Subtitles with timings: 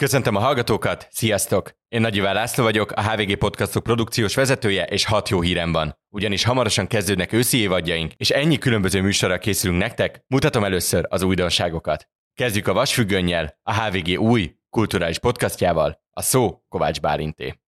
[0.00, 1.72] Köszöntöm a hallgatókat, sziasztok!
[1.88, 5.98] Én Nagy Iván László vagyok, a HVG Podcastok produkciós vezetője, és hat jó hírem van.
[6.08, 12.08] Ugyanis hamarosan kezdődnek őszi évadjaink, és ennyi különböző műsorra készülünk nektek, mutatom először az újdonságokat.
[12.34, 17.60] Kezdjük a vasfüggönnyel, a HVG új, kulturális podcastjával, a szó Kovács Bálinté.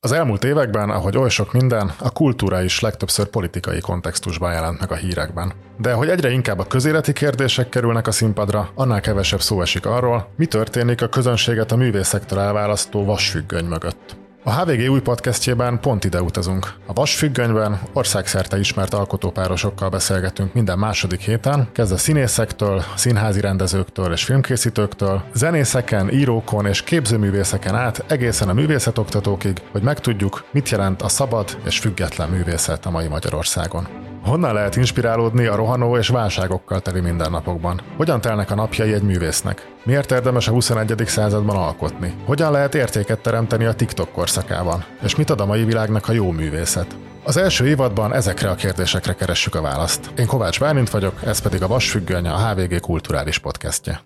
[0.00, 4.92] Az elmúlt években, ahogy oly sok minden, a kultúra is legtöbbször politikai kontextusban jelent meg
[4.92, 5.52] a hírekben.
[5.76, 10.28] De hogy egyre inkább a közéleti kérdések kerülnek a színpadra, annál kevesebb szó esik arról,
[10.36, 14.17] mi történik a közönséget a művészektől elválasztó vasfüggöny mögött.
[14.44, 16.74] A HVG új podcastjében pont ide utazunk.
[16.86, 25.22] A Vasfüggönyben országszerte ismert alkotópárosokkal beszélgetünk minden második héten, kezdve színészektől, színházi rendezőktől és filmkészítőktől,
[25.34, 31.78] zenészeken, írókon és képzőművészeken át egészen a művészetoktatókig, hogy megtudjuk, mit jelent a szabad és
[31.78, 34.07] független művészet a mai Magyarországon.
[34.28, 37.80] Honnan lehet inspirálódni a rohanó és válságokkal teli mindennapokban?
[37.96, 39.68] Hogyan telnek a napjai egy művésznek?
[39.84, 41.02] Miért érdemes a 21.
[41.06, 42.14] században alkotni?
[42.24, 44.84] Hogyan lehet értéket teremteni a TikTok korszakában?
[45.02, 46.96] És mit ad a mai világnak a jó művészet?
[47.24, 50.10] Az első évadban ezekre a kérdésekre keressük a választ.
[50.16, 54.00] Én Kovács Bálint vagyok, ez pedig a Vasfüggöny, a HVG kulturális podcastje.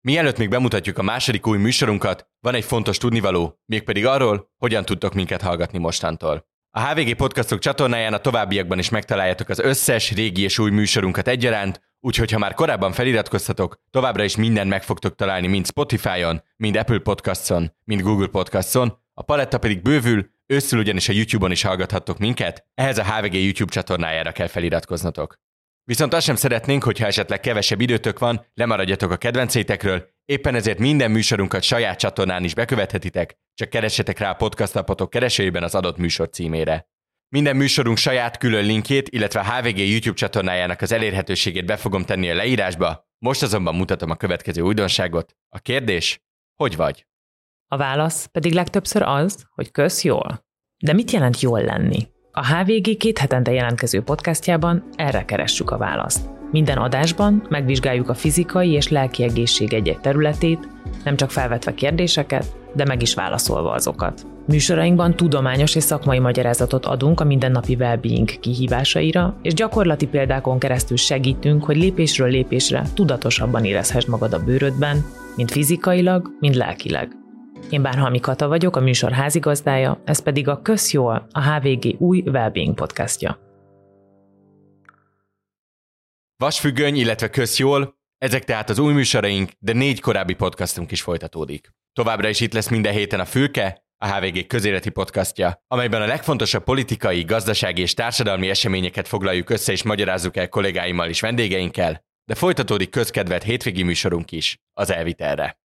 [0.00, 5.14] Mielőtt még bemutatjuk a második új műsorunkat, van egy fontos tudnivaló, mégpedig arról, hogyan tudtok
[5.14, 6.50] minket hallgatni mostantól.
[6.74, 11.80] A HVG Podcastok csatornáján a továbbiakban is megtaláljátok az összes régi és új műsorunkat egyaránt,
[12.00, 16.98] úgyhogy ha már korábban feliratkoztatok, továbbra is minden meg fogtok találni mind Spotify-on, mind Apple
[16.98, 22.66] Podcaston, mind Google Podcaston, a paletta pedig bővül, őszül ugyanis a YouTube-on is hallgathattok minket,
[22.74, 25.38] ehhez a HVG YouTube csatornájára kell feliratkoznatok.
[25.84, 31.10] Viszont azt sem szeretnénk, hogyha esetleg kevesebb időtök van, lemaradjatok a kedvencétekről, éppen ezért minden
[31.10, 36.28] műsorunkat saját csatornán is bekövethetitek, csak keressetek rá a podcast apotok keresőjében az adott műsor
[36.30, 36.90] címére.
[37.28, 42.30] Minden műsorunk saját külön linkjét, illetve a HVG YouTube csatornájának az elérhetőségét be fogom tenni
[42.30, 45.36] a leírásba, most azonban mutatom a következő újdonságot.
[45.48, 46.22] A kérdés,
[46.54, 47.06] hogy vagy?
[47.66, 50.46] A válasz pedig legtöbbször az, hogy kösz jól.
[50.84, 52.08] De mit jelent jól lenni?
[52.32, 56.28] A HVG két hetente jelentkező podcastjában erre keressük a választ.
[56.50, 60.68] Minden adásban megvizsgáljuk a fizikai és lelki egészség egy-egy területét,
[61.04, 64.26] nem csak felvetve kérdéseket, de meg is válaszolva azokat.
[64.46, 71.64] Műsorainkban tudományos és szakmai magyarázatot adunk a mindennapi well-being kihívásaira, és gyakorlati példákon keresztül segítünk,
[71.64, 75.04] hogy lépésről lépésre tudatosabban érezhessd magad a bőrödben,
[75.36, 77.16] mind fizikailag, mind lelkileg.
[77.70, 82.74] Én Bárhalmi Kata vagyok, a műsor házigazdája, ez pedig a Közjól, a HVG új Wellbeing
[82.74, 83.38] podcastja.
[86.36, 91.72] Vasfüggöny, illetve Közjól, ezek tehát az új műsoraink, de négy korábbi podcastunk is folytatódik.
[91.92, 96.64] Továbbra is itt lesz minden héten a Fülke, a HVG közéleti podcastja, amelyben a legfontosabb
[96.64, 102.90] politikai, gazdasági és társadalmi eseményeket foglaljuk össze és magyarázzuk el kollégáimmal és vendégeinkkel, de folytatódik
[102.90, 105.61] közkedvelt hétvégi műsorunk is, az Elvitelre.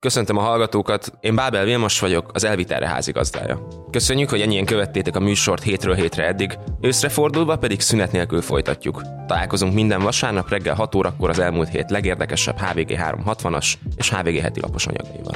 [0.00, 3.68] Köszöntöm a hallgatókat, én Bábel Vilmos vagyok, az Elvitelre házigazdája.
[3.90, 9.02] Köszönjük, hogy ennyien követtétek a műsort hétről hétre eddig, őszre fordulva pedig szünet nélkül folytatjuk.
[9.26, 14.60] Találkozunk minden vasárnap reggel 6 órakor az elmúlt hét legérdekesebb HVG 360-as és HVG heti
[14.60, 15.34] lapos anyagaival.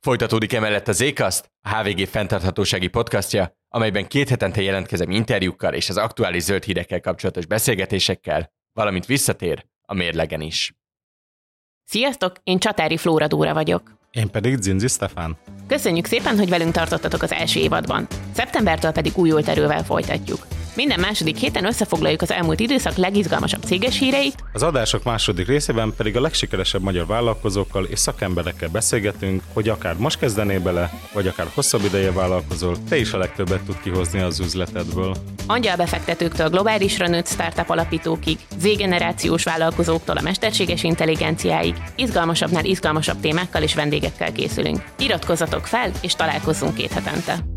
[0.00, 5.96] Folytatódik emellett az Zékaszt, a HVG fenntarthatósági podcastja, amelyben két hetente jelentkezem interjúkkal és az
[5.96, 10.74] aktuális zöld hírekkel kapcsolatos beszélgetésekkel, valamint visszatér a mérlegen is.
[11.84, 13.96] Sziasztok, én Csatári Flóra Dóra vagyok.
[14.10, 15.36] Én pedig Zinzi Stefán.
[15.66, 18.06] Köszönjük szépen, hogy velünk tartottatok az első évadban.
[18.32, 20.46] Szeptembertől pedig újult erővel folytatjuk.
[20.76, 24.44] Minden második héten összefoglaljuk az elmúlt időszak legizgalmasabb céges híreit.
[24.52, 30.18] Az adások második részében pedig a legsikeresebb magyar vállalkozókkal és szakemberekkel beszélgetünk, hogy akár most
[30.18, 35.16] kezdenél bele, vagy akár hosszabb ideje vállalkozol, te is a legtöbbet tud kihozni az üzletedből.
[35.46, 44.32] Angyalbefektetőktől globálisra nőtt startup alapítókig, Z-generációs vállalkozóktól a mesterséges intelligenciáig, izgalmasabbnál izgalmasabb témákkal és vendégekkel
[44.32, 44.84] készülünk.
[44.98, 47.53] Iratkozzatok fel, és találkozzunk két hetente.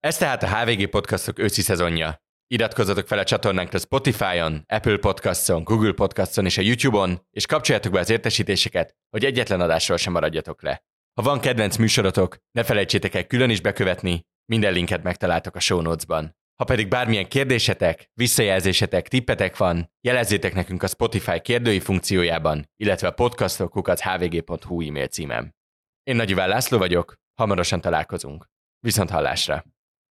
[0.00, 2.22] Ez tehát a HVG Podcastok őszi szezonja.
[2.46, 7.98] Iratkozzatok fel a csatornánkra Spotify-on, Apple Podcaston, Google Podcaston és a YouTube-on, és kapcsoljátok be
[7.98, 10.84] az értesítéseket, hogy egyetlen adásról sem maradjatok le.
[11.14, 15.80] Ha van kedvenc műsorotok, ne felejtsétek el külön is bekövetni, minden linket megtaláltok a show
[15.80, 16.36] notes-ban.
[16.54, 23.12] Ha pedig bármilyen kérdésetek, visszajelzésetek, tippetek van, jelezzétek nekünk a Spotify kérdői funkciójában, illetve a
[23.12, 25.54] podcastok hvg.hu e-mail címem.
[26.02, 28.46] Én Nagy Iván László vagyok, hamarosan találkozunk.
[28.78, 29.64] Viszont hallásra!